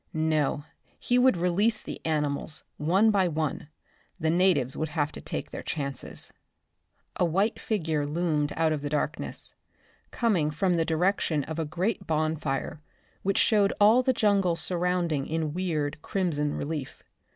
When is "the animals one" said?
1.83-3.11